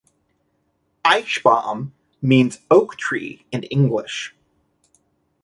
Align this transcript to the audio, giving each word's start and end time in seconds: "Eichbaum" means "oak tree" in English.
"Eichbaum" 1.05 1.91
means 2.23 2.57
"oak 2.71 2.97
tree" 2.97 3.45
in 3.51 3.61
English. 3.65 4.33